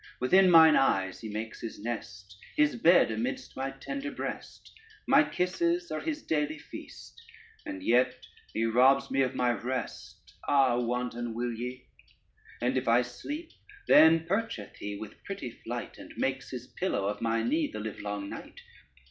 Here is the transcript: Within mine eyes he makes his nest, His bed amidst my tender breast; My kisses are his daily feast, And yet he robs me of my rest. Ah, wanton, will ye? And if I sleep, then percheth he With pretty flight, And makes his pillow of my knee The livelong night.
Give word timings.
Within 0.19 0.49
mine 0.49 0.75
eyes 0.75 1.19
he 1.21 1.29
makes 1.29 1.61
his 1.61 1.77
nest, 1.77 2.35
His 2.55 2.75
bed 2.75 3.11
amidst 3.11 3.55
my 3.55 3.69
tender 3.69 4.09
breast; 4.09 4.71
My 5.05 5.21
kisses 5.23 5.91
are 5.91 5.99
his 5.99 6.23
daily 6.23 6.57
feast, 6.57 7.21
And 7.67 7.83
yet 7.83 8.17
he 8.51 8.65
robs 8.65 9.11
me 9.11 9.21
of 9.21 9.35
my 9.35 9.51
rest. 9.51 10.33
Ah, 10.47 10.79
wanton, 10.79 11.35
will 11.35 11.53
ye? 11.53 11.85
And 12.61 12.77
if 12.77 12.87
I 12.87 13.03
sleep, 13.03 13.51
then 13.87 14.25
percheth 14.25 14.77
he 14.77 14.97
With 14.97 15.23
pretty 15.23 15.51
flight, 15.51 15.99
And 15.99 16.11
makes 16.17 16.49
his 16.49 16.65
pillow 16.65 17.05
of 17.07 17.21
my 17.21 17.43
knee 17.43 17.69
The 17.71 17.79
livelong 17.79 18.27
night. 18.27 18.59